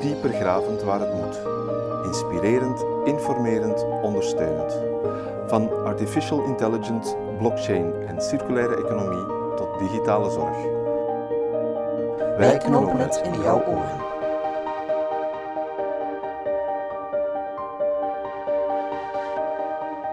[0.00, 1.40] dieper gravend waar het moet.
[2.04, 4.76] Inspirerend, informerend, ondersteunend.
[5.46, 9.26] Van artificial intelligence, blockchain en circulaire economie
[9.56, 10.56] tot digitale zorg.
[12.36, 14.06] Wij knopen het in jouw oren.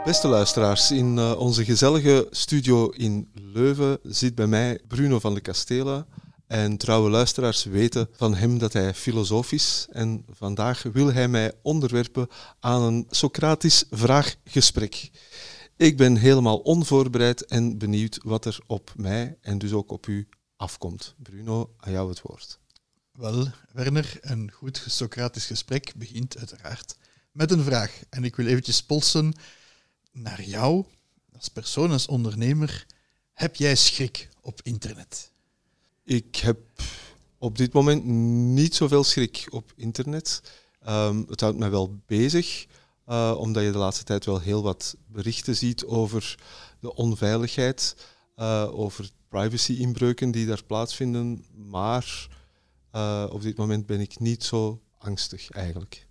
[0.05, 5.41] Beste luisteraars, in uh, onze gezellige studio in Leuven zit bij mij Bruno van de
[5.41, 6.05] Castela.
[6.47, 9.87] En trouwe luisteraars weten van hem dat hij filosoof is.
[9.91, 12.27] En vandaag wil hij mij onderwerpen
[12.59, 15.09] aan een Socratisch vraaggesprek.
[15.77, 20.27] Ik ben helemaal onvoorbereid en benieuwd wat er op mij en dus ook op u
[20.55, 21.15] afkomt.
[21.17, 22.59] Bruno, aan jou het woord.
[23.11, 26.95] Wel, Werner, een goed Socratisch gesprek begint uiteraard
[27.31, 28.01] met een vraag.
[28.09, 29.33] En ik wil eventjes polsen
[30.11, 30.85] naar jou
[31.33, 32.85] als persoon, als ondernemer.
[33.33, 35.31] Heb jij schrik op internet?
[36.05, 36.59] Ik heb
[37.37, 38.05] op dit moment
[38.53, 40.41] niet zoveel schrik op internet.
[40.87, 42.65] Um, het houdt mij wel bezig,
[43.07, 46.35] uh, omdat je de laatste tijd wel heel wat berichten ziet over
[46.79, 47.95] de onveiligheid,
[48.37, 51.45] uh, over privacy-inbreuken die daar plaatsvinden.
[51.53, 52.27] Maar
[52.95, 56.07] uh, op dit moment ben ik niet zo angstig eigenlijk.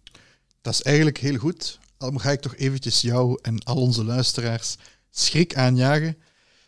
[0.60, 1.78] Dat is eigenlijk heel goed.
[1.98, 4.76] Dan ga ik toch eventjes jou en al onze luisteraars
[5.10, 6.16] schrik aanjagen.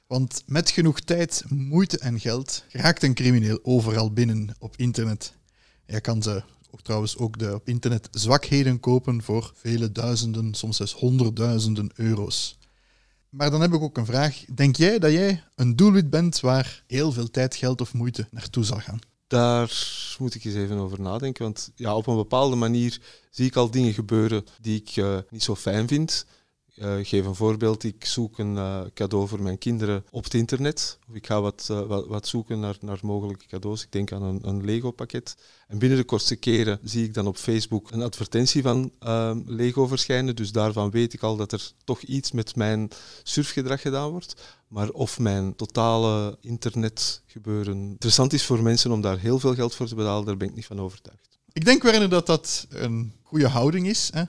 [0.06, 5.32] Want met genoeg tijd, moeite en geld raakt een crimineel overal binnen op internet.
[5.86, 10.76] Hij kan ze ook trouwens ook de, op internet zwakheden kopen voor vele duizenden, soms
[10.76, 12.58] zelfs honderdduizenden euro's.
[13.28, 14.44] Maar dan heb ik ook een vraag.
[14.54, 18.64] Denk jij dat jij een doelwit bent waar heel veel tijd, geld of moeite naartoe
[18.64, 18.98] zal gaan?
[19.26, 19.72] Daar
[20.18, 21.42] moet ik eens even over nadenken.
[21.42, 25.42] Want ja, op een bepaalde manier zie ik al dingen gebeuren die ik uh, niet
[25.42, 26.26] zo fijn vind.
[26.82, 27.84] Uh, geef een voorbeeld.
[27.84, 30.98] Ik zoek een uh, cadeau voor mijn kinderen op het internet.
[31.08, 33.82] Of ik ga wat, uh, wat, wat, zoeken naar, naar mogelijke cadeaus.
[33.82, 35.36] Ik denk aan een, een Lego-pakket.
[35.68, 39.86] En binnen de kortste keren zie ik dan op Facebook een advertentie van ehm, Lego
[39.86, 40.36] verschijnen.
[40.36, 42.90] Dus daarvan weet ik al dat er toch iets met mijn
[43.22, 44.34] surfgedrag gedaan wordt.
[44.68, 49.86] Maar of mijn totale internetgebeuren interessant is voor mensen om daar heel veel geld voor
[49.86, 51.38] te betalen, daar ben ik niet van overtuigd.
[51.52, 54.10] Ik denk, Werner, dat dat een goede houding is.
[54.12, 54.22] Hè?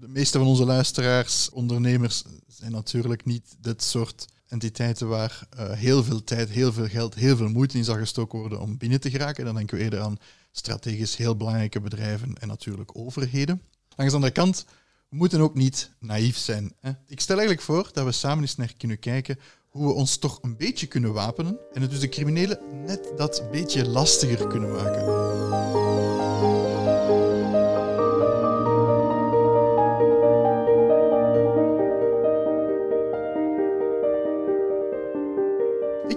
[0.00, 6.04] De meeste van onze luisteraars, ondernemers, zijn natuurlijk niet dit soort entiteiten waar uh, heel
[6.04, 9.10] veel tijd, heel veel geld, heel veel moeite in zal gestoken worden om binnen te
[9.10, 9.44] geraken.
[9.44, 10.18] Dan denken we eerder aan
[10.52, 13.62] strategisch heel belangrijke bedrijven en natuurlijk overheden.
[13.96, 14.64] Langs de andere kant,
[15.08, 16.72] we moeten ook niet naïef zijn.
[16.80, 16.90] Hè?
[17.06, 19.38] Ik stel eigenlijk voor dat we samen eens naar kunnen kijken
[19.68, 23.42] hoe we ons toch een beetje kunnen wapenen en het dus de criminelen net dat
[23.50, 25.79] beetje lastiger kunnen maken.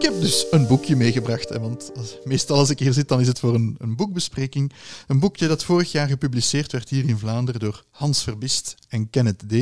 [0.03, 1.49] Heb dus een boekje meegebracht.
[1.49, 1.91] Hè, want
[2.23, 4.71] meestal als ik hier zit, dan is het voor een, een, boekbespreking.
[5.07, 9.43] Een boekje dat vorig jaar gepubliceerd werd hier in Vlaanderen door Hans Verbist en Kenneth
[9.49, 9.53] D.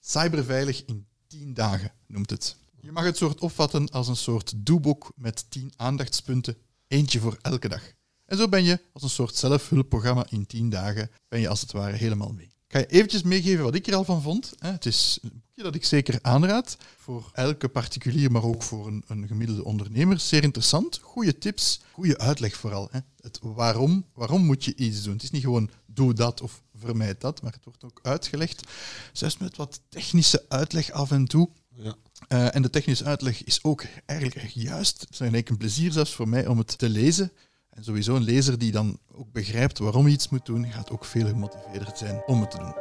[0.00, 2.56] Cyberveilig in 10 dagen noemt het.
[2.80, 7.68] Je mag het soort opvatten als een soort doeboek met 10 aandachtspunten, eentje voor elke
[7.68, 7.82] dag.
[8.24, 11.72] En zo ben je als een soort zelfhulpprogramma in 10 dagen, ben je als het
[11.72, 12.54] ware helemaal mee.
[12.70, 14.52] Ik ga je eventjes meegeven wat ik er al van vond.
[14.58, 19.04] Het is een boekje dat ik zeker aanraad voor elke particulier, maar ook voor een,
[19.06, 20.20] een gemiddelde ondernemer.
[20.20, 20.98] Zeer interessant.
[21.02, 22.90] Goede tips, goede uitleg vooral.
[23.20, 25.12] Het waarom, waarom moet je iets doen?
[25.12, 28.68] Het is niet gewoon doe dat of vermijd dat, maar het wordt ook uitgelegd.
[29.12, 31.48] Zelfs met wat technische uitleg af en toe.
[31.74, 31.94] Ja.
[32.28, 35.00] Uh, en de technische uitleg is ook eigenlijk juist.
[35.00, 37.32] Het is eigenlijk een plezier zelfs voor mij om het te lezen.
[37.80, 41.04] En sowieso een lezer die dan ook begrijpt waarom je iets moet doen, gaat ook
[41.04, 42.74] veel gemotiveerd zijn om het te doen.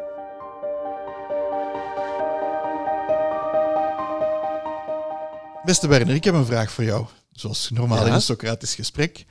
[5.63, 7.06] Beste Werner, ik heb een vraag voor jou.
[7.31, 9.25] Zoals normaal in een Socratisch gesprek.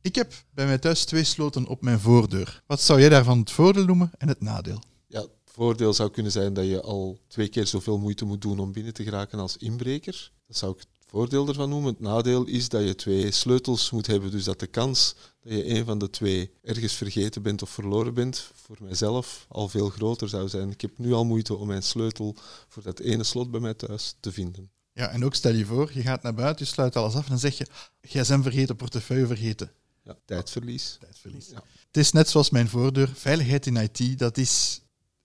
[0.00, 2.62] Ik heb bij mij thuis twee sloten op mijn voordeur.
[2.66, 4.82] Wat zou jij daarvan het voordeel noemen en het nadeel?
[5.06, 8.58] Ja, het voordeel zou kunnen zijn dat je al twee keer zoveel moeite moet doen
[8.58, 10.30] om binnen te geraken als inbreker.
[10.46, 11.90] Dat zou ik voordeel ervan noemen.
[11.90, 15.68] Het nadeel is dat je twee sleutels moet hebben, dus dat de kans dat je
[15.68, 20.28] een van de twee ergens vergeten bent of verloren bent, voor mijzelf al veel groter
[20.28, 20.70] zou zijn.
[20.70, 22.36] Ik heb nu al moeite om mijn sleutel
[22.68, 24.70] voor dat ene slot bij mij thuis te vinden.
[24.92, 27.30] Ja, en ook stel je voor, je gaat naar buiten, je sluit alles af en
[27.30, 27.66] dan zeg je
[28.00, 29.72] gsm vergeten, portefeuille vergeten.
[30.02, 30.96] Ja, tijdverlies.
[31.00, 31.48] Tijdverlies.
[31.48, 31.62] Ja.
[31.86, 34.80] Het is net zoals mijn voordeur, veiligheid in IT, dat is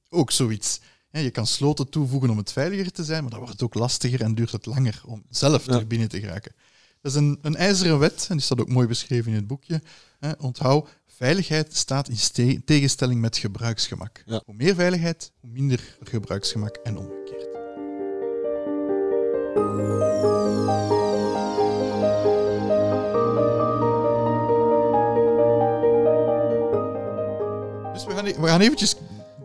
[0.10, 0.80] ook zoiets
[1.19, 4.22] je kan sloten toevoegen om het veiliger te zijn, maar dan wordt het ook lastiger
[4.22, 5.86] en duurt het langer om zelf ja.
[5.86, 6.54] binnen te geraken.
[7.02, 9.81] Dat is een, een ijzeren wet, en die staat ook mooi beschreven in het boekje.
[10.19, 14.24] Hè, onthoud, veiligheid staat in ste- tegenstelling met gebruiksgemak.
[14.25, 14.42] Ja.
[14.46, 17.50] Hoe meer veiligheid, hoe minder gebruiksgemak en omgekeerd.
[27.94, 28.96] Dus we gaan, e- we gaan eventjes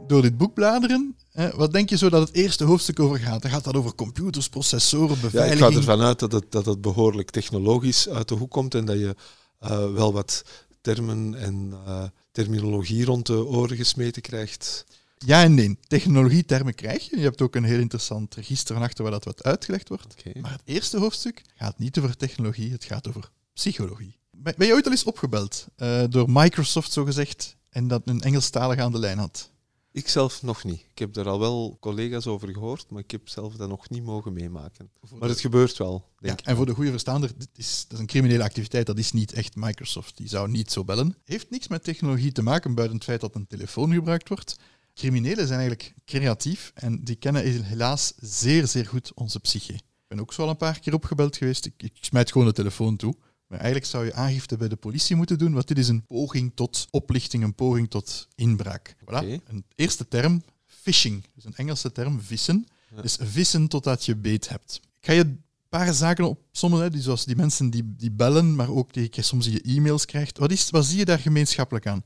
[0.07, 1.16] door dit boek bladeren.
[1.55, 3.43] Wat denk je zo dat het eerste hoofdstuk over gaat?
[3.43, 5.73] Dan gaat dat over computers, processoren, Ja, ik beveiliging.
[5.73, 8.99] ga ervan uit dat het, dat het behoorlijk technologisch uit de hoek komt en dat
[8.99, 9.15] je
[9.59, 10.44] eh, wel wat
[10.81, 14.85] termen en eh, terminologie rond de oren gesmeten krijgt.
[15.19, 15.79] Ja en nee.
[15.87, 17.17] Technologietermen krijg je.
[17.17, 20.15] Je hebt ook een heel interessant register van achter waar dat wat uitgelegd wordt.
[20.41, 24.19] Maar het eerste hoofdstuk gaat niet over technologie, het gaat over psychologie.
[24.31, 28.83] Ben ben je ooit al eens opgebeld eh, door Microsoft, zogezegd, en dat een Engelstalige
[28.83, 29.50] aan de lijn had?
[29.97, 30.81] Ik zelf nog niet.
[30.91, 34.03] Ik heb er al wel collega's over gehoord, maar ik heb zelf dat nog niet
[34.03, 34.91] mogen meemaken.
[35.19, 36.47] Maar het gebeurt wel, Ja, denk ik.
[36.47, 39.33] en voor de goede verstaander, dit is, dat is een criminele activiteit, dat is niet
[39.33, 40.17] echt Microsoft.
[40.17, 41.17] Die zou niet zo bellen.
[41.25, 44.57] Heeft niks met technologie te maken, buiten het feit dat een telefoon gebruikt wordt.
[44.95, 49.73] Criminelen zijn eigenlijk creatief en die kennen helaas zeer, zeer goed onze psyche.
[49.73, 51.67] Ik ben ook zo al een paar keer opgebeld geweest.
[51.67, 53.15] Ik, ik smijt gewoon de telefoon toe.
[53.47, 56.53] Maar eigenlijk zou je aangifte bij de politie moeten doen, want dit is een poging
[56.55, 58.95] tot oplichting, een poging tot inbraak.
[59.01, 59.41] Voilà.
[59.47, 61.25] Een eerste term, phishing.
[61.35, 62.67] Dus een Engelse term, vissen.
[62.95, 63.03] Ja.
[63.03, 64.81] Dus vissen totdat je beet hebt.
[64.99, 68.55] Ik ga je een paar zaken opzommen, hè, die, zoals die mensen die, die bellen,
[68.55, 70.39] maar ook die je soms je e-mails krijgt.
[70.39, 72.05] Wat, is, wat zie je daar gemeenschappelijk aan?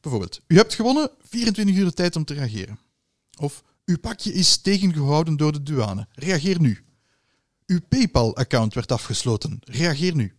[0.00, 2.78] Bijvoorbeeld, u hebt gewonnen 24 uur de tijd om te reageren.
[3.38, 6.08] Of uw pakje is tegengehouden door de douane.
[6.12, 6.84] Reageer nu.
[7.66, 9.58] Uw PayPal-account werd afgesloten.
[9.60, 10.34] Reageer nu.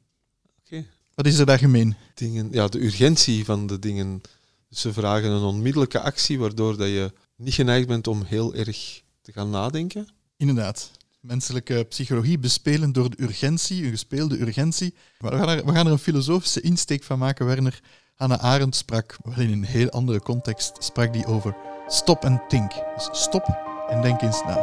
[1.21, 1.95] Wat is er daar gemeen?
[2.13, 4.21] Dingen, ja, de urgentie van de dingen.
[4.69, 9.31] Ze vragen een onmiddellijke actie, waardoor dat je niet geneigd bent om heel erg te
[9.31, 10.07] gaan nadenken.
[10.37, 10.91] Inderdaad.
[11.19, 14.93] Menselijke psychologie bespelen door de urgentie, een gespeelde urgentie.
[15.19, 17.79] Maar we gaan er, we gaan er een filosofische insteek van maken, Werner.
[18.15, 21.55] Hannah Arendt sprak, wel in een heel andere context, sprak die over
[21.87, 22.71] stop en think.
[22.95, 23.45] Dus stop
[23.89, 24.55] en denk eens na.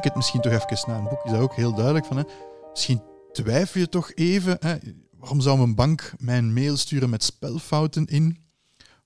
[0.00, 0.98] Kijk het misschien toch even na.
[0.98, 2.16] Een boek is daar ook heel duidelijk van.
[2.16, 2.22] Hè.
[2.70, 3.02] Misschien
[3.32, 4.56] twijfel je toch even.
[4.60, 4.76] Hè.
[5.18, 8.38] Waarom zou mijn bank mijn mail sturen met spelfouten in?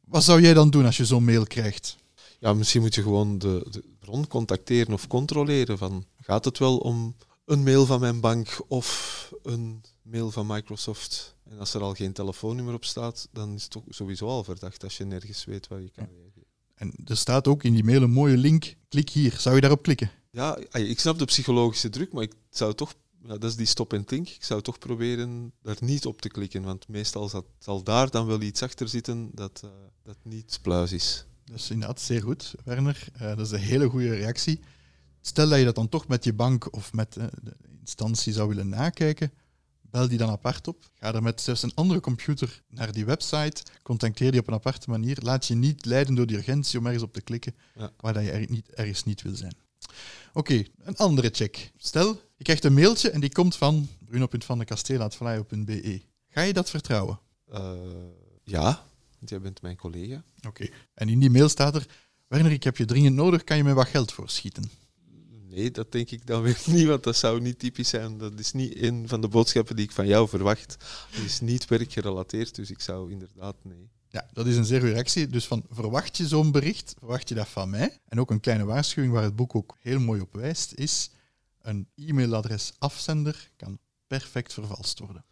[0.00, 1.96] Wat zou jij dan doen als je zo'n mail krijgt?
[2.38, 5.79] Ja, misschien moet je gewoon de, de bron contacteren of controleren.
[5.79, 11.37] Van, gaat het wel om een mail van mijn bank of een mail van Microsoft?
[11.50, 14.85] En als er al geen telefoonnummer op staat, dan is het toch sowieso al verdacht
[14.85, 16.46] als je nergens weet waar je kan reageren.
[16.75, 18.75] En er staat ook in die mail een mooie link.
[18.88, 19.37] Klik hier.
[19.38, 20.11] Zou je daarop klikken?
[20.34, 23.92] Ja, ik snap de psychologische druk, maar ik zou toch, ja, dat is die stop
[23.92, 27.82] en think, ik zou toch proberen daar niet op te klikken, want meestal zal, zal
[27.82, 29.70] daar dan wel iets achter zitten dat, eh,
[30.02, 31.26] dat niet pluis is.
[31.44, 33.06] Dat is inderdaad zeer goed, Werner.
[33.12, 34.60] Eh, dat is een hele goede reactie.
[35.20, 38.48] Stel dat je dat dan toch met je bank of met eh, de instantie zou
[38.48, 39.32] willen nakijken,
[39.81, 40.90] bel die dan apart op.
[40.94, 44.90] Ga er met zelfs een andere computer naar die website, contacteer die op een aparte
[44.90, 45.19] manier.
[45.22, 47.90] Laat je niet leiden door die urgentie om ergens op te klikken Ja.
[47.96, 49.56] waar dat je er niet, ergens niet wil zijn.
[50.32, 51.72] Oké, een andere check.
[51.76, 56.03] Stel, je krijgt een mailtje en die komt van bruno.vandekasteel.vlaio.be.
[56.29, 57.20] Ga je dat vertrouwen?
[57.50, 57.72] Eh,
[58.44, 58.86] ja,
[59.19, 60.24] want jij bent mijn collega.
[60.46, 60.69] Oké.
[60.94, 61.86] En in die mail staat er,
[62.26, 64.70] Werner, ik heb je dringend nodig, kan je mij wat geld voorschieten?
[65.48, 68.19] Nee, dat denk ik dan weer niet, want dat zou niet typisch zijn.
[68.19, 70.76] Dat is niet een van de boodschappen die ik van jou verwacht.
[71.14, 73.91] Die is niet werkgerelateerd, dus ik zou inderdaad nee.
[74.14, 75.26] Ja, dat is een zeer reactie.
[75.26, 78.00] Dus van, verwacht je zo'n bericht, verwacht je dat van mij?
[78.08, 81.10] En ook een kleine waarschuwing waar het boek ook heel mooi op wijst, is
[81.60, 85.24] een e-mailadres afzender kan perfect vervalst worden.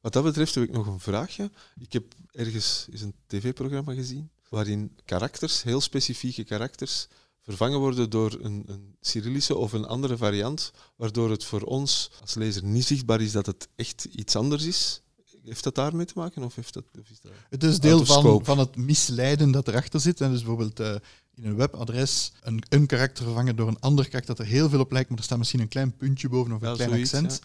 [0.00, 1.50] Wat dat betreft heb ik nog een vraagje.
[1.78, 7.06] Ik heb ergens eens een tv-programma gezien waarin karakters, heel specifieke karakters,
[7.42, 12.34] vervangen worden door een, een Cyrillische of een andere variant, waardoor het voor ons als
[12.34, 15.02] lezer niet zichtbaar is dat het echt iets anders is.
[15.48, 16.42] Heeft dat daarmee te maken?
[16.42, 17.32] Of, heeft dat, of is dat...
[17.50, 20.20] Het is deel van, van het misleiden dat erachter zit.
[20.20, 20.94] En dus bijvoorbeeld eh,
[21.34, 24.80] in een webadres een, een karakter vervangen door een ander karakter dat er heel veel
[24.80, 27.14] op lijkt, maar er staat misschien een klein puntje boven of een Ja, klein zoiets,
[27.14, 27.40] accent.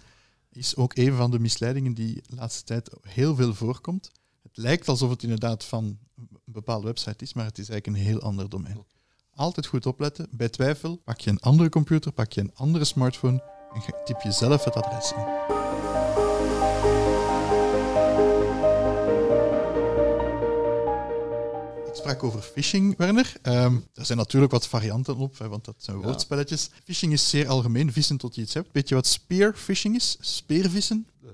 [0.51, 4.11] Is ook een van de misleidingen die de laatste tijd heel veel voorkomt.
[4.43, 8.05] Het lijkt alsof het inderdaad van een bepaalde website is, maar het is eigenlijk een
[8.05, 8.85] heel ander domein.
[9.35, 10.27] Altijd goed opletten.
[10.31, 13.43] Bij twijfel pak je een andere computer, pak je een andere smartphone
[13.73, 15.92] en typ je zelf het adres in.
[21.93, 23.33] Sprak over phishing, Werner.
[23.41, 26.03] Ehm, er zijn natuurlijk wat varianten op, hè, want dat zijn Ja.
[26.03, 26.69] woordspelletjes.
[26.83, 28.69] Phishing is zeer algemeen, vissen tot je iets hebt.
[28.71, 30.17] Weet je wat spear phishing is?
[30.19, 31.07] Speervissen?
[31.23, 31.29] Eh,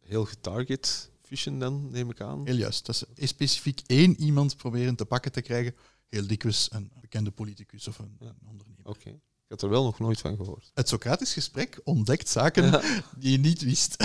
[0.00, 2.40] heel getarget vision dan, neem ik aan.
[2.46, 2.86] Heel juist.
[2.86, 5.74] Dat is specifiek één iemand proberen te pakken te krijgen.
[6.08, 8.26] Heel dikwijls een bekende politicus of een, Ja.
[8.26, 8.84] een ondernemer.
[8.86, 9.08] Oké.
[9.08, 10.70] Ik had er wel nog nooit van gehoord.
[10.74, 12.82] Het Socratisch gesprek ontdekt zaken Ja.
[13.18, 13.96] die je niet wist.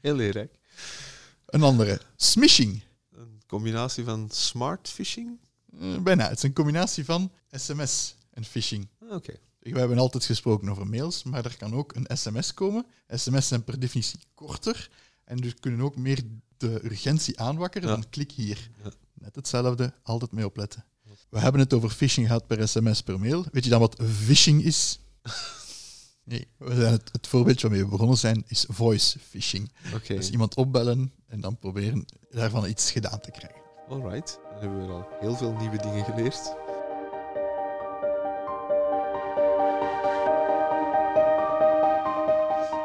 [0.00, 0.58] Heel leerrijk.
[1.46, 2.00] Een andere.
[2.16, 2.82] Smishing.
[3.50, 5.38] Combinatie van smart phishing.
[5.80, 6.28] Eh, bijna.
[6.28, 8.88] Het is een combinatie van sms en phishing.
[9.02, 9.32] Ah, Oké.
[9.58, 12.86] We hebben altijd gesproken over mails, maar er kan ook een sms komen.
[13.08, 14.90] Sms zijn per definitie korter
[15.24, 16.22] en dus kunnen ook meer
[16.56, 17.94] de urgentie aanwakkeren Ja.
[17.94, 18.70] dan klik hier.
[18.84, 18.90] Ja.
[19.14, 20.84] Net hetzelfde, altijd mee opletten.
[21.28, 23.44] We hebben het over phishing gehad per sms per mail.
[23.52, 24.98] Weet je dan wat phishing is?
[26.24, 29.72] Nee, we zijn het, het voorbeeldje waarmee we begonnen zijn is voice phishing.
[30.06, 33.60] Dus iemand opbellen en dan proberen daarvan iets gedaan te krijgen.
[33.88, 34.38] Alright.
[34.42, 36.54] Dan hebben we al heel veel nieuwe dingen geleerd.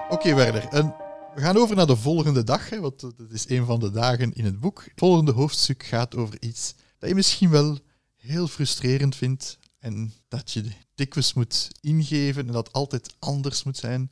[0.09, 0.67] Oké, Werder.
[0.67, 0.95] En
[1.35, 4.33] we gaan over naar de volgende dag, hè, want dat is een van de dagen
[4.33, 4.83] in het boek.
[4.83, 7.77] Het volgende hoofdstuk gaat over iets dat je misschien wel
[8.15, 14.09] heel frustrerend vindt en dat je dikwijls moet ingeven en dat altijd anders moet zijn.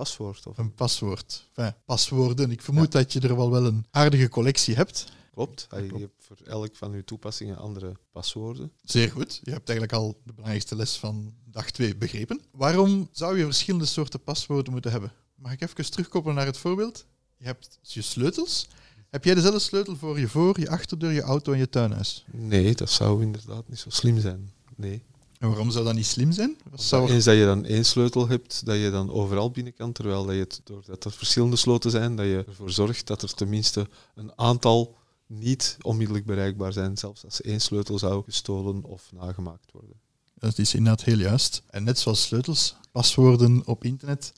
[0.00, 1.48] Paswoord of Een paswoord.
[1.54, 2.50] Enfin, paswoorden.
[2.50, 5.12] Ik vermoed dat je er wel wel een aardige collectie hebt.
[5.32, 5.66] Klopt.
[5.70, 8.72] Je hebt voor elk van uw toepassingen andere paswoorden.
[8.84, 9.40] Zeer goed.
[9.42, 12.40] Je hebt eigenlijk al de belangrijkste les van dag 2 begrepen.
[12.50, 15.12] Waarom zou je verschillende soorten paswoorden moeten hebben?
[15.34, 17.06] Mag ik even terugkoppelen naar het voorbeeld?
[17.36, 18.68] Je hebt je sleutels.
[19.10, 22.24] Heb jij dezelfde sleutel voor je voor, je achterdeur, je auto en je tuinhuis?
[22.32, 24.52] Nee, dat zou inderdaad niet zo slim zijn.
[24.76, 25.02] Nee.
[25.40, 26.56] En waarom zou dat niet slim zijn?
[26.74, 30.24] Zou Eens dat je dan één sleutel hebt, dat je dan overal binnen kan, terwijl
[30.24, 33.88] dat je het, doordat er verschillende sloten zijn, dat je ervoor zorgt dat er tenminste
[34.14, 40.00] een aantal niet onmiddellijk bereikbaar zijn, zelfs als één sleutel zou gestolen of nagemaakt worden.
[40.34, 41.62] Dat is inderdaad heel juist.
[41.70, 44.32] En net zoals sleutels, paswoorden op internet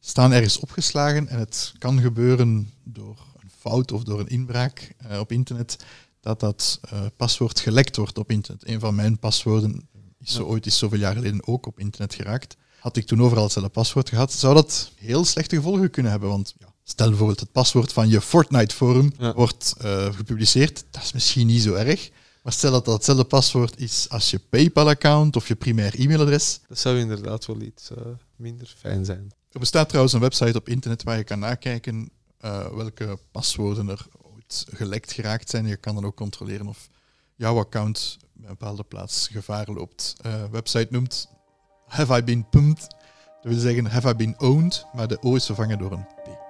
[0.00, 5.18] staan ergens opgeslagen en het kan gebeuren door een fout of door een inbraak eh,
[5.18, 5.84] op internet
[6.20, 8.68] dat dat eh, paswoord gelekt wordt op internet.
[8.68, 9.88] Een van mijn paswoorden
[10.20, 12.56] is zo ooit is zoveel jaar geleden ook op internet geraakt.
[12.80, 16.28] Had ik toen overal hetzelfde paswoord gehad, zou dat heel slechte gevolgen kunnen hebben.
[16.28, 19.34] Want ja, stel bijvoorbeeld het paswoord van je Fortnite-forum Ja.
[19.34, 22.10] wordt eh, gepubliceerd, dat is misschien niet zo erg.
[22.42, 26.60] Maar stel dat dat hetzelfde paswoord is als je PayPal-account of je primair e-mailadres.
[26.68, 27.96] Dat zou inderdaad wel iets eh,
[28.36, 29.32] minder fijn zijn.
[29.52, 34.06] Er bestaat trouwens een website op internet waar je kan nakijken eh, welke paswoorden er
[34.34, 35.66] ooit gelekt geraakt zijn.
[35.66, 36.88] Je kan dan ook controleren of
[37.38, 40.14] jouw account bij een bepaalde plaats gevaar loopt.
[40.20, 41.28] Eh website noemt
[41.86, 42.80] Have I Been Pumped?
[43.42, 46.47] Dat wil zeggen Have I Been Owned, maar de O is vervangen door een P.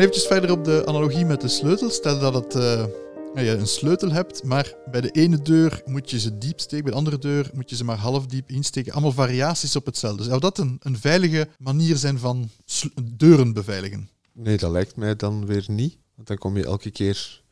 [0.00, 1.90] Gaan eventjes verder op de analogie met de sleutel.
[1.90, 2.86] Stel dat het, eh,
[3.34, 6.84] ja, je een sleutel hebt, maar bij de ene deur moet je ze diep steken,
[6.84, 8.92] bij de andere deur moet je ze maar half diep insteken.
[8.92, 10.22] Allemaal variaties op hetzelfde.
[10.22, 12.50] Zou dat een, een veilige manier zijn van
[13.02, 14.08] deuren beveiligen?
[14.32, 15.98] Nee, dat lijkt mij dan weer niet.
[16.14, 17.42] Want dan kom je elke keer...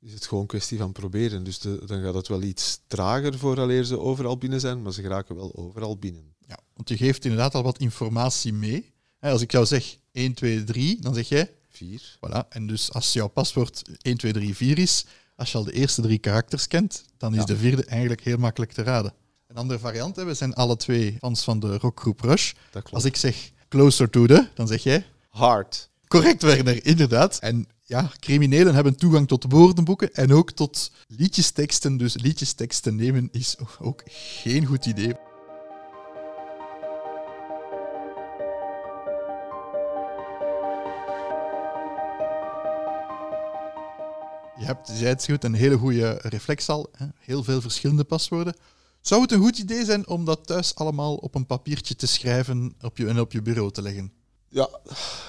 [0.00, 1.44] Is het gewoon een kwestie van proberen.
[1.44, 5.02] Dus de- dan gaat het wel iets trager vooraleer ze overal binnen zijn, maar ze
[5.02, 6.34] geraken wel overal binnen.
[6.46, 8.92] Ja, want je geeft inderdaad al wat informatie mee.
[9.20, 12.16] Als ik jou zeg 1, 2, 3, dan zeg jij Vier.
[12.16, 12.48] Voilà.
[12.48, 15.04] En dus als jouw paswoord 1, 2, 3, 4 is,
[15.36, 17.44] als je al de eerste drie karakters kent, dan is Ja.
[17.44, 19.12] de vierde eigenlijk heel makkelijk te raden.
[19.46, 22.52] Een andere variant, hè, we zijn alle twee fans van de rockgroep Rush.
[22.90, 25.90] Als ik zeg closer to the, dan zeg jij Hard.
[26.08, 27.38] correct, Werner, inderdaad.
[27.38, 31.96] En ja, criminelen hebben toegang tot woordenboeken en ook tot liedjesteksten.
[31.96, 35.14] Dus liedjesteksten nemen is ook geen goed idee.
[44.68, 46.88] Hebt, het goed, een hele goede reflex al.
[46.96, 47.06] Hè?
[47.18, 48.54] Heel veel verschillende paswoorden.
[49.00, 52.74] Zou het een goed idee zijn om dat thuis allemaal op een papiertje te schrijven
[52.80, 54.12] op je, en op je bureau te leggen?
[54.48, 54.68] Ja,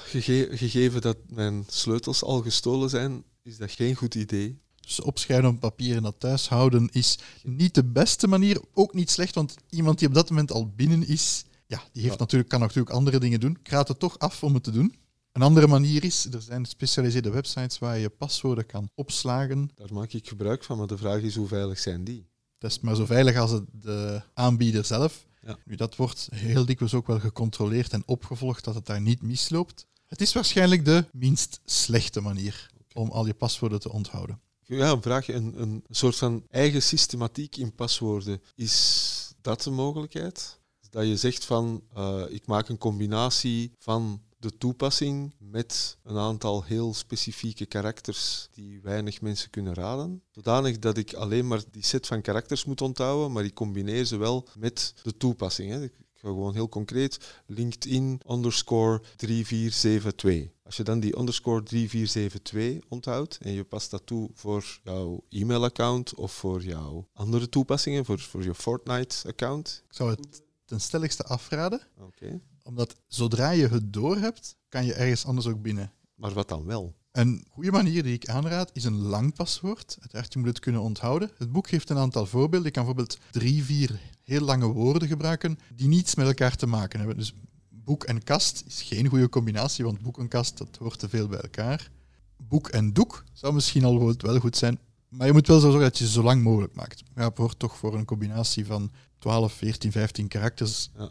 [0.05, 4.59] gege- gegeven dat mijn sleutels al gestolen zijn, is dat geen goed idee.
[4.81, 8.61] Dus opschrijven op papier en dat thuis houden is niet de beste manier.
[8.73, 12.13] Ook niet slecht, want iemand die op dat moment al binnen is, ja, die heeft
[12.13, 12.19] Ja.
[12.19, 13.57] natuurlijk, kan natuurlijk andere dingen doen.
[13.63, 14.95] Ik raad het toch af om het te doen.
[15.39, 19.71] Een andere manier is, er zijn gespecialiseerde websites waar je paswoorden kan opslagen.
[19.75, 22.27] Daar maak ik gebruik van, maar de vraag is hoe veilig zijn die?
[22.57, 25.27] Het is maar zo veilig als het de aanbieder zelf.
[25.41, 25.57] Ja.
[25.65, 29.85] Nu, dat wordt heel dikwijls ook wel gecontroleerd en opgevolgd dat het daar niet misloopt.
[30.07, 34.39] Het is waarschijnlijk de minst slechte manier om al je paswoorden te onthouden.
[34.65, 35.33] Ja, een vraagje.
[35.33, 38.41] Een, een soort van eigen systematiek in paswoorden.
[38.55, 40.59] Is dat een mogelijkheid?
[40.89, 46.63] Dat je zegt van, eh, ik maak een combinatie van de toepassing met een aantal
[46.63, 50.23] heel specifieke karakters die weinig mensen kunnen raden.
[50.31, 54.17] Zodanig dat ik alleen maar die set van karakters moet onthouden, maar ik combineer ze
[54.17, 55.71] wel met de toepassing.
[55.71, 55.83] Hè.
[55.83, 60.51] Ik ga gewoon heel concreet LinkedIn underscore 3472.
[60.63, 66.15] Als je dan die underscore 3472 onthoudt en je past dat toe voor jouw e-mailaccount
[66.15, 69.83] of voor jouw andere toepassingen, voor, voor je Fortnite-account.
[69.87, 72.41] Ik zou het ten stelligste afraden, Oké.
[72.69, 75.91] Omdat zodra je het doorhebt, kan je ergens anders ook binnen.
[76.15, 76.95] Maar wat dan wel?
[77.11, 79.97] Een goede manier die ik aanraad is een lang paswoord.
[79.99, 81.31] Uiteraard, je moet het kunnen onthouden.
[81.37, 82.67] Het boek geeft een aantal voorbeelden.
[82.67, 86.99] Je kan bijvoorbeeld drie, vier heel lange woorden gebruiken die niets met elkaar te maken
[86.99, 87.17] hebben.
[87.17, 87.33] Dus
[87.69, 91.27] boek en kast is geen goede combinatie, want boek en kast dat hoort te veel
[91.27, 91.91] bij elkaar.
[92.37, 95.65] Boek en doek zou misschien al wel- wel goed zijn, maar je moet wel zo
[95.71, 97.03] zorgen dat je ze zo lang mogelijk maakt.
[97.15, 100.89] Ja, het wordt toch voor een combinatie van 12, 14, 15 karakters.
[100.97, 101.09] Ja.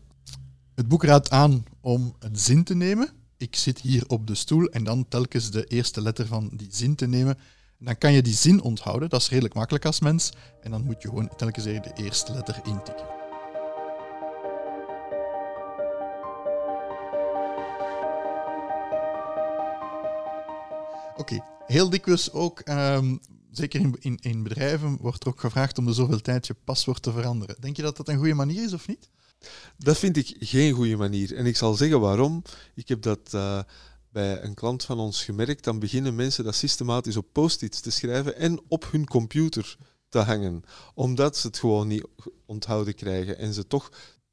[0.78, 3.08] Het boek raadt aan om een zin te nemen.
[3.36, 6.94] Ik zit hier op de stoel en dan telkens de eerste letter van die zin
[6.94, 7.38] te nemen.
[7.78, 9.08] En dan kan je die zin onthouden.
[9.08, 10.32] Dat is redelijk makkelijk als mens.
[10.62, 13.06] En dan moet je gewoon telkens even de eerste letter intikken.
[21.16, 23.16] Oké, heel dikwijls ook, ehm,
[23.50, 27.02] zeker in, in, in bedrijven, wordt er ook gevraagd om de zoveel tijd je paswoord
[27.02, 27.56] te veranderen.
[27.60, 29.10] Denk je dat dat een goede manier is of niet?
[29.76, 31.36] Dat vind ik geen goede manier.
[31.36, 32.42] En ik zal zeggen waarom.
[32.74, 33.62] Ik heb dat eh,
[34.10, 35.64] bij een klant van ons gemerkt.
[35.64, 39.76] Dan beginnen mensen dat systematisch op post-its te schrijven en op hun computer
[40.08, 40.62] te hangen.
[40.94, 42.06] Omdat ze het gewoon niet
[42.46, 43.38] onthouden krijgen.
[43.38, 43.92] En ze toch,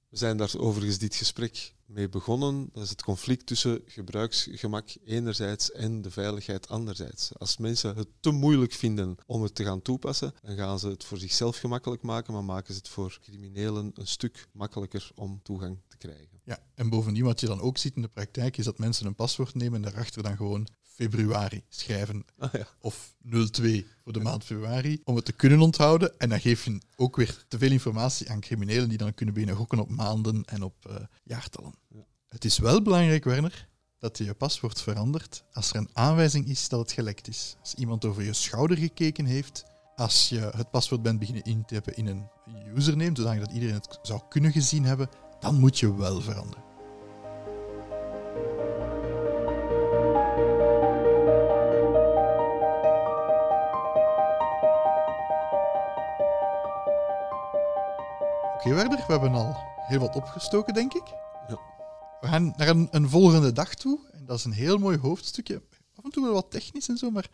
[0.09, 2.69] zijn daar overigens dit gesprek mee begonnen.
[2.73, 7.31] Dat is het conflict tussen gebruiksgemak enerzijds en de veiligheid anderzijds.
[7.37, 11.03] Als mensen het te moeilijk vinden om het te gaan toepassen, dan gaan ze het
[11.03, 15.77] voor zichzelf gemakkelijk maken, maar maken ze het voor criminelen een stuk makkelijker om toegang
[15.87, 16.39] te krijgen.
[16.43, 19.15] Ja, en bovendien wat je dan ook ziet in de praktijk is dat mensen een
[19.15, 22.67] paswoord nemen en daarachter dan gewoon februari schrijven Ah, ja.
[22.79, 23.15] of
[23.51, 26.19] 02 voor de maand februari om het te kunnen onthouden.
[26.19, 29.59] En dan geef je ook weer te veel informatie aan criminelen die dan kunnen beginnen
[29.59, 31.75] gokken op maanden en op eh, jaartallen.
[32.27, 33.68] Het is wel belangrijk, Werner,
[34.00, 37.55] dat je paswoord verandert als er een aanwijzing is dat het gelekt is.
[37.59, 42.07] Als iemand over je schouder gekeken heeft, als je het paswoord bent beginnen intypen in
[42.07, 42.27] een
[42.75, 45.09] username, zodat dat iedereen het zou kunnen gezien hebben,
[45.40, 46.64] dan moet je wel veranderen.
[58.53, 59.55] Oké, Werder, we hebben al
[59.88, 61.25] heel wat opgestoken, denk ik.
[62.21, 63.99] We gaan naar een, een volgende dag toe.
[64.11, 65.61] En dat is een heel mooi hoofdstukje.
[65.95, 67.29] Af en toe wel wat technisch en zo, maar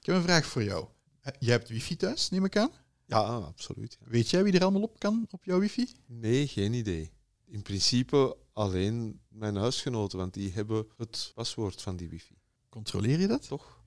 [0.00, 0.86] ik heb een vraag voor jou.
[1.20, 2.70] Eh, Jij hebt wifi thuis, neem ik aan.
[3.06, 3.96] Ja, absoluut.
[4.00, 4.06] ja.
[4.10, 5.88] Weet jij wie er allemaal op kan op jouw wifi?
[6.06, 7.10] Nee, geen idee.
[7.46, 12.34] In principe alleen mijn huisgenoten, want die hebben het paswoord van die wifi.
[12.68, 13.48] Controleer je dat?
[13.48, 13.78] Toch?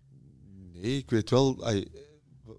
[0.74, 1.64] Nee, ik weet wel...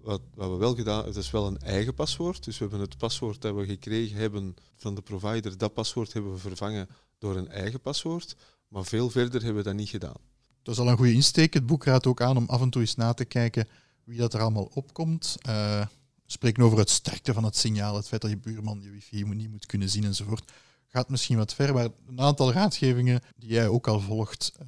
[0.01, 2.43] wat, we wel gedaan het is wel een eigen paswoord.
[2.43, 6.31] Dus we hebben het paswoord dat we gekregen hebben van de provider, dat paswoord hebben
[6.31, 8.35] we vervangen door een eigen paswoord.
[8.67, 10.17] Maar veel verder hebben we dat niet gedaan.
[10.63, 11.53] Dat is al een goede insteek.
[11.53, 13.67] Het boek raadt ook aan om af en toe eens na te kijken
[14.03, 15.35] wie dat er allemaal opkomt.
[15.41, 15.87] We
[16.25, 19.51] spreken over het sterkte van het signaal, het feit dat je buurman je wifi niet
[19.51, 20.51] moet kunnen zien enzovoort.
[20.87, 24.67] Gaat misschien wat ver, maar een aantal raadgevingen die jij ook al volgt, eh,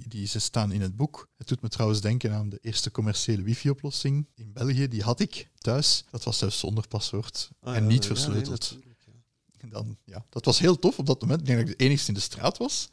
[0.00, 1.28] die, die ze staan in het boek.
[1.36, 4.88] Het doet me trouwens denken aan de eerste commerciële wifi-oplossing in België.
[4.88, 6.04] Die had ik thuis.
[6.10, 8.78] Dat was zelfs zonder paswoord Ah, en ja, niet ja, versleuteld.
[8.84, 8.92] nee.
[9.58, 11.40] En dan, ja, dat was heel tof op dat moment.
[11.40, 12.88] Ik denk dat ik de enigste in de straat was.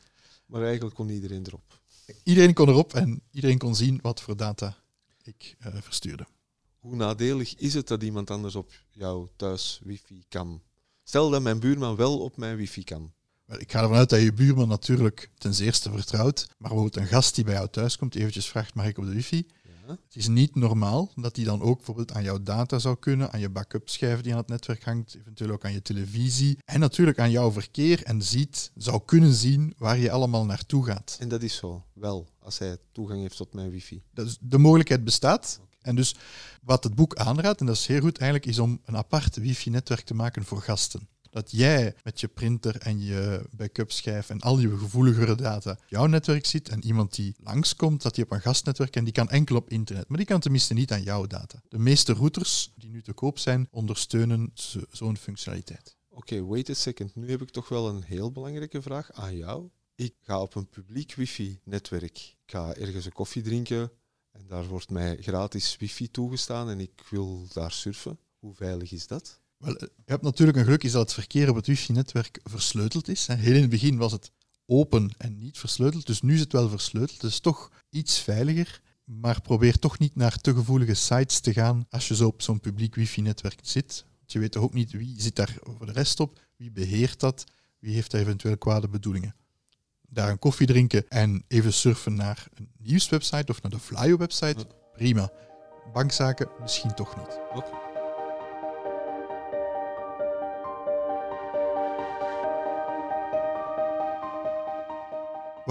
[0.46, 1.80] Maar eigenlijk kon iedereen erop.
[2.24, 4.78] Iedereen kon erop en iedereen kon zien wat voor data
[5.24, 6.26] ik eh, verstuurde.
[6.80, 10.62] Hoe nadelig is het dat iemand anders op jouw thuis wifi kan?
[11.04, 13.14] Stel dat mijn buurman wel op mijn wifi kan.
[13.58, 17.36] Ik ga ervan uit dat je buurman natuurlijk ten zeerste vertrouwt, maar bijvoorbeeld een gast
[17.36, 19.46] die bij jou thuis komt, eventjes vraagt, mag ik op de wifi?
[19.64, 19.92] Ja?
[19.92, 23.40] Het is niet normaal dat die dan ook bijvoorbeeld aan jouw data zou kunnen, aan
[23.40, 27.20] je backup schijf die aan het netwerk hangt, eventueel ook aan je televisie en natuurlijk
[27.20, 31.18] aan jouw verkeer en ziet, zou kunnen zien waar je allemaal naartoe gaat.
[31.20, 34.02] En dat is zo, wel, als hij toegang heeft tot mijn wifi.
[34.14, 35.60] Dus de mogelijkheid bestaat.
[35.82, 36.16] En dus
[36.62, 40.02] wat het boek aanraadt, en dat is heel goed eigenlijk, is om een apart wifi-netwerk
[40.02, 41.08] te maken voor gasten.
[41.32, 46.06] Dat jij met je printer en je backup schijf en al je gevoeligere data jouw
[46.06, 49.56] netwerk zit en iemand die langskomt, dat die op een gastnetwerk en die kan enkel
[49.56, 51.62] op internet, maar die kan tenminste niet aan jouw data.
[51.70, 54.52] De meeste routers die nu te koop zijn, ondersteunen
[54.92, 55.96] zo'n functionaliteit.
[56.10, 57.16] Oké, wait a second.
[57.16, 59.70] Nu heb ik toch wel een heel belangrijke vraag aan jou.
[59.96, 62.18] Ik ga op een publiek wifi-netwerk.
[62.18, 63.92] Ik ga ergens een koffie drinken
[64.32, 68.20] en daar wordt mij gratis wifi toegestaan en ik wil daar surfen.
[68.40, 69.41] Hoe veilig is dat?
[69.62, 73.28] Wel, je hebt natuurlijk een geluk is dat het verkeer op het wifi-netwerk versleuteld is.
[73.28, 74.32] Heel in het begin was het
[74.66, 77.22] open en niet versleuteld, dus nu is het wel versleuteld.
[77.22, 81.86] Het is toch iets veiliger, maar probeer toch niet naar te gevoelige sites te gaan
[81.90, 84.06] als je zo op zo'n publiek wifi-netwerk zit.
[84.18, 87.20] Want je weet toch ook niet wie zit daar voor de rest op, wie beheert
[87.20, 87.44] dat,
[87.80, 89.36] wie heeft daar eventueel kwade bedoelingen.
[90.08, 95.32] Daar een koffie drinken en even surfen naar een nieuwswebsite of naar de Flyo-website, prima.
[95.94, 97.40] Bankzaken misschien toch niet.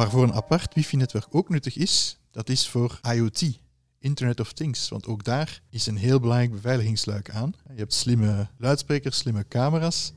[0.01, 3.61] Waarvoor een apart wifi-netwerk ook nuttig is, dat is voor IoT,
[3.99, 4.89] Internet of Things.
[4.89, 7.55] Want ook daar is een heel belangrijk beveiligingsluik aan.
[7.73, 10.13] Je hebt slimme luidsprekers, slimme camera's.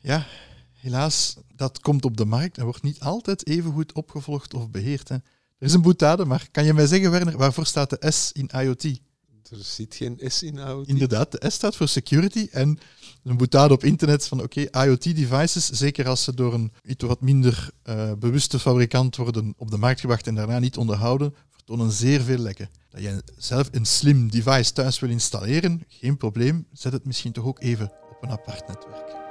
[0.00, 0.26] Ja,
[0.72, 5.08] helaas, dat komt op de markt en wordt niet altijd even goed opgevolgd of beheerd.
[5.08, 5.14] Hè.
[5.14, 5.22] Er
[5.58, 9.00] is een boetade, maar kan je mij zeggen, Werner, waarvoor staat de S in IoT?
[9.50, 10.58] Er zit geen S in.
[10.84, 12.78] Inderdaad, de S staat voor security en
[13.22, 17.70] een boetade op internet van oké, IoT-devices, zeker als ze door een iets wat minder
[17.84, 22.38] uh, bewuste fabrikant worden op de markt gebracht en daarna niet onderhouden, vertonen zeer veel
[22.38, 22.68] lekken.
[22.90, 27.44] Dat je zelf een slim device thuis wil installeren, geen probleem, zet het misschien toch
[27.44, 29.22] ook even op een apart netwerk.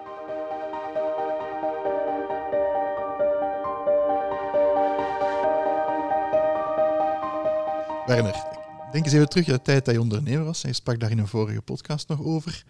[8.06, 8.63] Werner,
[8.94, 10.64] denk eens even terug aan de tijd dat je ondernemer was.
[10.64, 12.66] En je sprak daar in een vorige podcast nog over.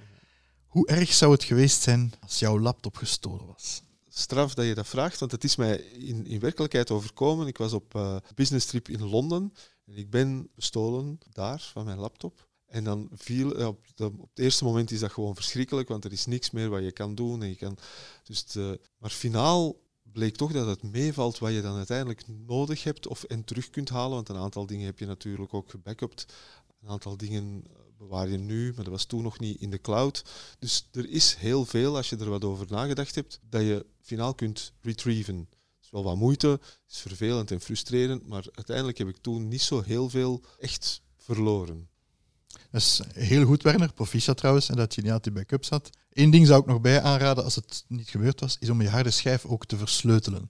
[0.67, 3.81] Hoe erg zou het geweest zijn als jouw laptop gestolen was?
[4.09, 7.47] Straf dat je dat vraagt, want het is mij in, in werkelijkheid overkomen.
[7.47, 9.53] Ik was op uh, business trip in Londen
[9.85, 12.47] en ik ben bestolen daar van mijn laptop.
[12.65, 16.11] En dan viel, ja, op, op, het eerste moment is dat gewoon verschrikkelijk, want er
[16.11, 17.41] is niks meer wat je kan doen.
[17.41, 17.77] En je kan,
[18.23, 19.81] dus de, maar finaal
[20.13, 23.89] bleek toch dat het meevalt wat je dan uiteindelijk nodig hebt of en terug kunt
[23.89, 24.15] halen.
[24.15, 26.25] Want een aantal dingen heb je natuurlijk ook gebackupt.
[26.81, 27.63] Een aantal dingen
[27.97, 30.23] bewaar je nu, maar dat was toen nog niet in de cloud.
[30.59, 34.33] Dus er is heel veel, als je er wat over nagedacht hebt, dat je finaal
[34.33, 35.37] kunt retrieven.
[35.37, 39.47] Het is wel wat moeite, het is vervelend en frustrerend, maar uiteindelijk heb ik toen
[39.47, 41.89] niet zo heel veel echt verloren.
[42.71, 43.93] Dat is heel goed, Werner.
[43.93, 45.89] Proficiat trouwens, en dat je niet aan die backups had.
[46.13, 48.89] Eén ding zou ik nog bij aanraden, als het niet gebeurd was, is om je
[48.89, 50.49] harde schijf ook te versleutelen.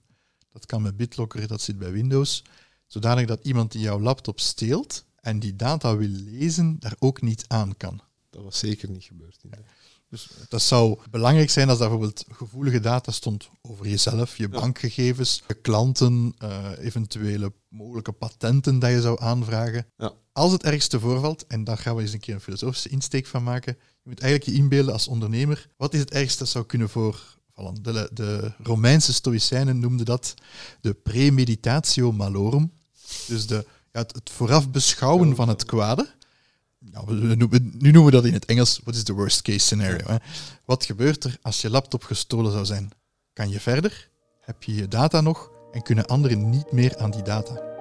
[0.52, 2.42] Dat kan met BitLocker, dat zit bij Windows.
[2.86, 7.44] Zodanig dat iemand die jouw laptop steelt en die data wil lezen, daar ook niet
[7.48, 8.00] aan kan.
[8.30, 9.42] Dat was zeker niet gebeurd.
[10.14, 15.42] Dus dat zou belangrijk zijn als daar bijvoorbeeld gevoelige data stond over jezelf, je bankgegevens,
[15.48, 19.86] je klanten, uh, eventuele mogelijke patenten dat je zou aanvragen.
[19.96, 20.12] Ja.
[20.32, 23.42] Als het ergste voorvalt, en daar gaan we eens een keer een filosofische insteek van
[23.42, 26.88] maken, je moet eigenlijk je inbeelden als ondernemer, wat is het ergste dat zou kunnen
[26.88, 27.82] voorvallen?
[27.82, 30.34] De, de Romeinse stoïcijnen noemden dat
[30.80, 32.72] de premeditatio malorum,
[33.26, 36.14] dus de, ja, het, het vooraf beschouwen van het kwade
[36.92, 40.06] ja, nu noemen we dat in het Engels, what is the worst case scenario?
[40.06, 40.16] Hè?
[40.64, 42.90] Wat gebeurt er als je laptop gestolen zou zijn?
[43.32, 44.10] Kan je verder?
[44.40, 45.50] Heb je je data nog?
[45.72, 47.73] En kunnen anderen niet meer aan die data?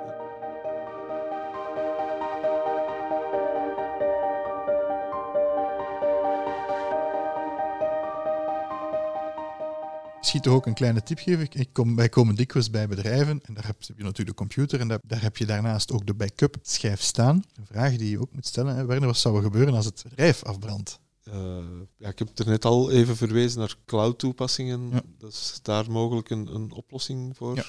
[10.24, 11.48] Misschien toch ook een kleine tip geven.
[11.52, 14.88] Ik kom, wij komen dikwijls bij bedrijven en daar heb je natuurlijk de computer en
[14.88, 17.44] daar, heb je daarnaast ook de backup schijf staan.
[17.56, 18.86] Een vraag die je ook moet stellen, hè.
[18.86, 21.00] Werner, wat zou er gebeuren als het bedrijf afbrandt?
[21.34, 21.58] Uh,
[21.98, 24.90] ja, ik heb er net al even verwezen naar cloud-toepassingen.
[24.90, 25.02] Ja.
[25.18, 27.56] Dat is daar mogelijk een, een oplossing voor.
[27.56, 27.66] Ja.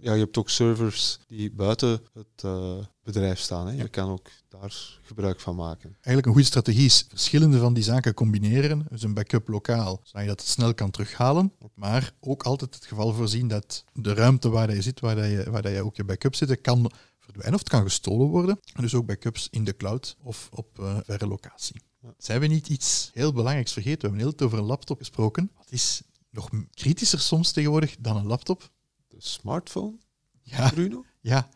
[0.00, 3.66] Ja, je hebt ook servers die buiten het uh, bedrijf staan.
[3.66, 3.72] Hè.
[3.72, 5.90] Je kan ook daar gebruik van maken.
[5.90, 8.86] Eigenlijk een goede strategie is verschillende van die zaken combineren.
[8.90, 11.52] Dus een backup lokaal, zodat je dat snel kan terughalen.
[11.74, 15.70] Maar ook altijd het geval voorzien dat de ruimte waar je zit, waar je, waar
[15.70, 18.60] je ook je backup zit, kan verdwijnen of het kan gestolen worden.
[18.74, 21.80] En dus ook backups in de cloud of op uh, verre locatie.
[22.18, 24.00] Zijn we niet iets heel belangrijks vergeten?
[24.00, 25.50] We hebben heel veel over een laptop gesproken.
[25.56, 28.70] Wat is nog kritischer soms tegenwoordig dan een laptop?
[29.08, 29.98] De smartphone,
[30.42, 31.04] ja, Bruno?
[31.20, 31.48] Ja,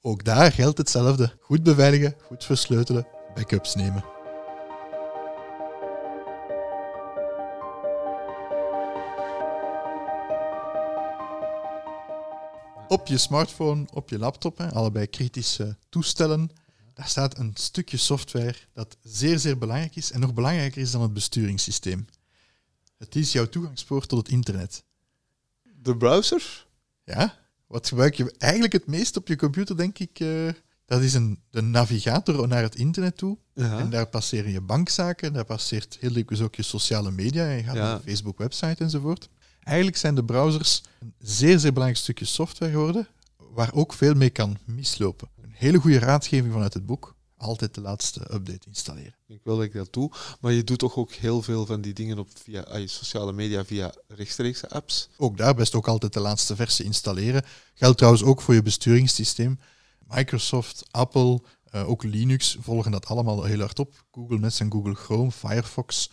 [0.00, 1.36] ook daar geldt hetzelfde.
[1.40, 4.04] Goed beveiligen, goed versleutelen, backups nemen.
[12.88, 16.50] Op je smartphone, op je laptop, hè, allebei kritische toestellen,
[17.00, 21.02] daar staat een stukje software dat zeer, zeer belangrijk is en nog belangrijker is dan
[21.02, 22.06] het besturingssysteem.
[22.98, 24.84] Het is jouw toegangspoort tot het internet.
[25.82, 26.66] De browser?
[27.04, 30.20] Ja, wat gebruik je eigenlijk het meest op je computer, denk ik?
[30.20, 30.48] eh,
[30.84, 33.38] dat is een, de navigator naar het internet toe.
[33.54, 33.78] Ja.
[33.78, 37.44] En daar passeren je bankzaken, daar passeert heel dikwijls ook je sociale media.
[37.44, 37.82] En je gaat Ja.
[37.82, 39.28] naar de Facebook-website enzovoort.
[39.62, 43.08] Eigenlijk zijn de browsers een zeer, zeer belangrijk stukje software geworden,
[43.50, 45.28] waar ook veel mee kan mislopen.
[45.42, 47.14] Een hele goede raadgeving vanuit het boek.
[47.36, 49.14] Altijd de laatste update installeren.
[49.26, 50.10] Ik wil dat ik dat doe.
[50.40, 53.32] Maar je doet toch ook heel veel van die dingen op via ah, je sociale
[53.32, 55.08] media, via rechtstreekse apps.
[55.16, 57.44] Ook daar best ook altijd de laatste versie installeren.
[57.74, 59.58] Geldt trouwens ook voor je besturingssysteem.
[60.08, 64.04] Microsoft, Apple, eh, ook Linux volgen dat allemaal heel hard op.
[64.12, 66.10] Google met zijn Google Chrome, Firefox.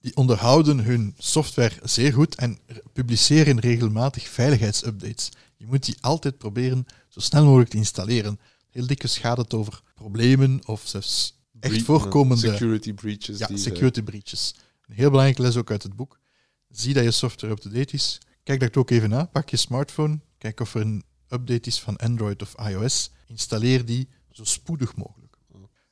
[0.00, 2.58] Die onderhouden hun software zeer goed en
[2.92, 5.30] publiceren regelmatig veiligheidsupdates.
[5.58, 8.40] Je moet die altijd proberen zo snel mogelijk te installeren.
[8.70, 13.38] Heel dikwijls gaat het over problemen of zelfs echt voorkomende Security breaches.
[13.38, 14.54] ja, die, security breaches.
[14.86, 16.20] Een heel belangrijke les ook uit het boek.
[16.68, 18.18] Zie dat je software up-to-date is.
[18.42, 19.24] Kijk dat ook even na.
[19.24, 20.20] Pak je smartphone.
[20.38, 23.10] Kijk of er een update is van Android of iOS.
[23.26, 25.36] Installeer die zo spoedig mogelijk.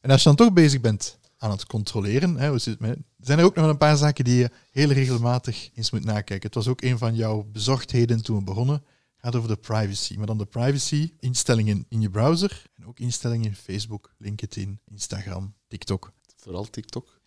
[0.01, 3.69] En als je dan toch bezig bent aan het controleren, hè, zijn er ook nog
[3.69, 6.47] een paar zaken die je heel regelmatig eens moet nakijken.
[6.47, 8.83] Het was ook een van jouw bezorgdheden toen we begonnen.
[9.27, 10.15] Gaat over de privacy.
[10.17, 16.13] Maar dan de privacy-instellingen in je browser en ook instellingen in Facebook, LinkedIn, Instagram, TikTok.
[16.37, 17.21] Vooral TikTok.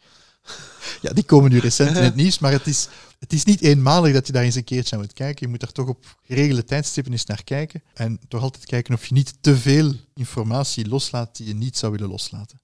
[1.01, 2.87] Ja, die komen nu recent in het nieuws, maar het is,
[3.19, 5.45] het is niet eenmalig dat je daar eens een keertje aan moet kijken.
[5.45, 7.83] Je moet daar toch op geregelde tijdstippen eens naar kijken.
[7.93, 11.91] En toch altijd kijken of je niet te veel informatie loslaat die je niet zou
[11.91, 12.61] willen loslaten.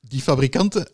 [0.00, 0.88] Die fabrikanten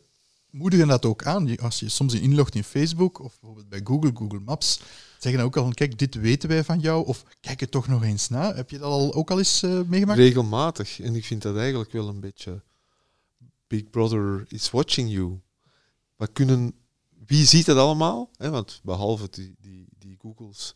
[0.55, 1.59] moedigen dat ook aan.
[1.59, 4.81] Als je soms in inlogt in Facebook of bijvoorbeeld bij Google, Google Maps,
[5.13, 7.07] zeggen dan ook al van kijk, dit weten wij van jou.
[7.07, 8.55] Of kijk het toch nog eens na.
[8.55, 10.19] Heb je dat al, ook al eens eh, meegemaakt?
[10.19, 11.01] Regelmatig.
[11.01, 12.63] En ik vind dat eigenlijk wel een beetje...
[13.67, 15.41] Big Brother is watching you.
[16.17, 16.75] We kunnen...
[17.27, 18.31] Wie ziet het allemaal?
[18.37, 20.75] Want behalve die, die, die Googles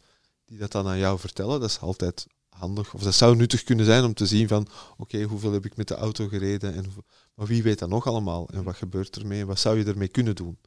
[0.48, 2.26] die dat dan aan jou vertellen, dat is altijd
[2.58, 2.94] handig.
[2.94, 4.68] Of dat zou nuttig kunnen zijn om te zien van...
[4.96, 6.74] Oké, hoeveel heb ik met de auto gereden?
[6.74, 8.48] En hoeveel- maar wie weet dat nog allemaal?
[8.48, 9.44] En wat gebeurt ermee?
[9.46, 10.58] Wat zou je ermee kunnen doen?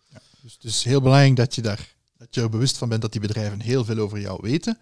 [0.42, 3.12] Dus het is heel belangrijk dat je, daar, dat je er bewust van bent dat
[3.12, 4.78] die bedrijven heel veel over jou weten.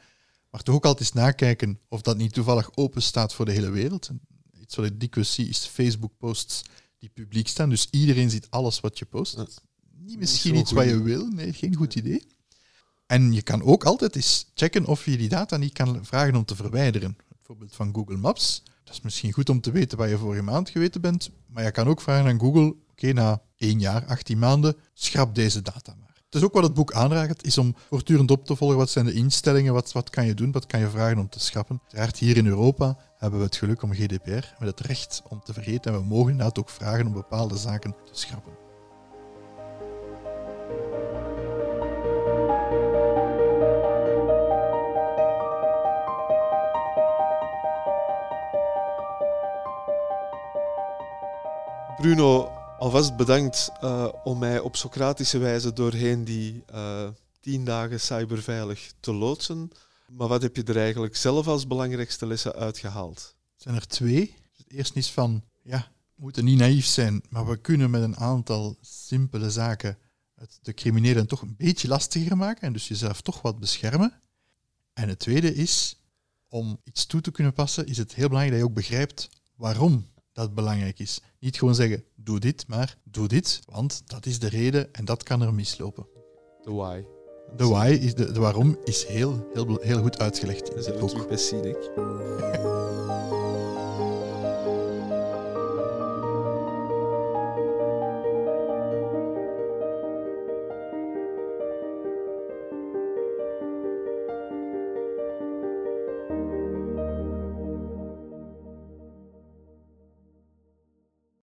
[0.50, 3.70] Maar toch ook altijd eens nakijken of dat niet toevallig open staat voor de hele
[3.70, 4.08] wereld.
[4.08, 4.22] En
[4.70, 6.62] Iets wat ik dikwijls zie is Facebook-posts
[6.98, 7.70] die publiek staan.
[7.70, 9.36] Dus iedereen ziet alles wat je post.
[9.36, 9.48] Ja.
[9.98, 11.28] Niet misschien zo iets wat je wil.
[11.28, 12.24] Nee, geen goed idee.
[13.10, 16.46] En je kan ook altijd eens checken of je die data niet kan vragen om
[16.46, 17.18] te verwijderen.
[17.28, 18.64] Bijvoorbeeld van Google Maps.
[18.84, 21.30] Dat is misschien goed om te weten waar je vorige maand geweten bent.
[21.48, 25.62] Maar je kan ook vragen aan Google, oké, na één jaar, 18 maanden, schrap deze
[25.62, 26.14] data maar.
[26.26, 29.06] Het is ook wat het boek aanraakt, is om voortdurend op te volgen wat zijn
[29.06, 31.80] de instellingen, wat, wat kan je doen, wat kan je vragen om te schrappen.
[31.82, 35.54] Uiteraard hier in Europa hebben we het geluk om GDPR, met het recht om te
[35.54, 35.94] vergeten.
[35.94, 38.54] En we mogen inderdaad ook vragen om bepaalde zaken te schrappen.
[52.00, 52.46] Bruno,
[52.78, 57.08] alvast bedankt eh, om mij op Socratische wijze doorheen die eh,
[57.40, 59.72] tien dagen cyberveilig te loodsen.
[60.08, 63.36] Maar wat heb je er eigenlijk zelf als belangrijkste lessen uitgehaald?
[63.56, 64.36] Er zijn er twee.
[64.58, 68.18] Het eerste is van, ja, we moeten niet naïef zijn, maar we kunnen met een
[68.18, 69.98] aantal simpele zaken
[70.36, 74.22] het de criminelen toch een beetje lastiger maken en dus jezelf toch wat beschermen.
[74.94, 76.02] En het tweede is,
[76.48, 80.06] om iets toe te kunnen passen, is het heel belangrijk dat je ook begrijpt waarom
[80.40, 81.22] dat belangrijk is.
[81.40, 85.24] Niet gewoon zeggen, doe dit, maar doe dit, want dat is de reden en dat
[85.24, 86.08] kan er mislopen.
[86.64, 87.04] De why.
[87.56, 90.86] De why, is de, de waarom, is heel, heel, heel goed uitgelegd in Dat is
[90.86, 93.08] het een boek.